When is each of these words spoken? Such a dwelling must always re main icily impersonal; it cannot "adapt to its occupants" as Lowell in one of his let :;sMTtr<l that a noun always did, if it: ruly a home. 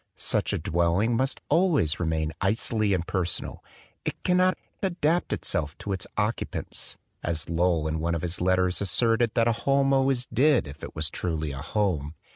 Such 0.17 0.51
a 0.51 0.57
dwelling 0.57 1.15
must 1.15 1.41
always 1.47 1.99
re 1.99 2.07
main 2.07 2.33
icily 2.41 2.93
impersonal; 2.93 3.63
it 4.03 4.23
cannot 4.23 4.57
"adapt 4.81 5.37
to 5.77 5.91
its 5.93 6.07
occupants" 6.17 6.97
as 7.21 7.47
Lowell 7.47 7.87
in 7.87 7.99
one 7.99 8.15
of 8.15 8.23
his 8.23 8.41
let 8.41 8.57
:;sMTtr<l 8.57 9.31
that 9.35 9.47
a 9.47 9.67
noun 9.71 9.93
always 9.93 10.25
did, 10.25 10.67
if 10.67 10.81
it: 10.83 10.95
ruly 11.23 11.51
a 11.53 11.61
home. 11.61 12.15